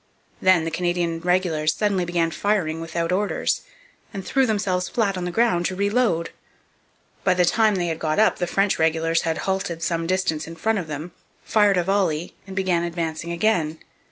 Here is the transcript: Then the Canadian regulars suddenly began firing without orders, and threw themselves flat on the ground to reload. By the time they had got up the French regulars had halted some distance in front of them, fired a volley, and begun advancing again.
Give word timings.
Then 0.41 0.63
the 0.63 0.71
Canadian 0.71 1.19
regulars 1.19 1.75
suddenly 1.75 2.05
began 2.05 2.31
firing 2.31 2.81
without 2.81 3.11
orders, 3.11 3.61
and 4.11 4.25
threw 4.25 4.47
themselves 4.47 4.89
flat 4.89 5.15
on 5.15 5.25
the 5.25 5.31
ground 5.31 5.67
to 5.67 5.75
reload. 5.75 6.31
By 7.23 7.35
the 7.35 7.45
time 7.45 7.75
they 7.75 7.85
had 7.85 7.99
got 7.99 8.17
up 8.17 8.37
the 8.39 8.47
French 8.47 8.79
regulars 8.79 9.21
had 9.21 9.37
halted 9.45 9.83
some 9.83 10.07
distance 10.07 10.47
in 10.47 10.55
front 10.55 10.79
of 10.79 10.87
them, 10.87 11.11
fired 11.43 11.77
a 11.77 11.83
volley, 11.83 12.33
and 12.47 12.55
begun 12.55 12.81
advancing 12.83 13.31
again. 13.31 13.77